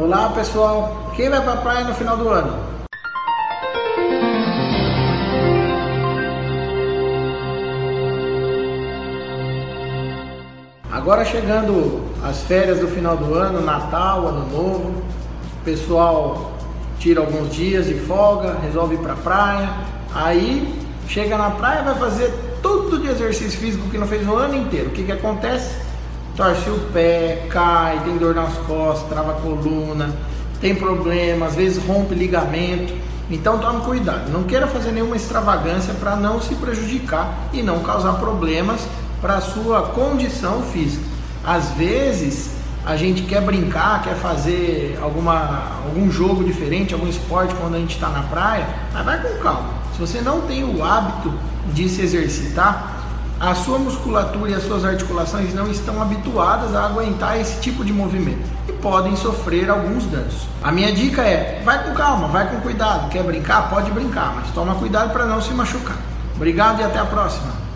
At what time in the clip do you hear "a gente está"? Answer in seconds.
47.74-48.08